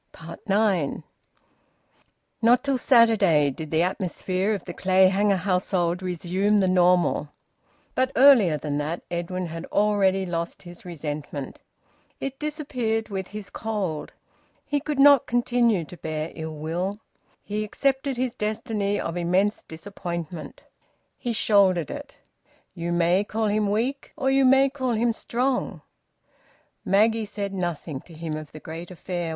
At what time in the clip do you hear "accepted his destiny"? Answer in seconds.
17.63-18.99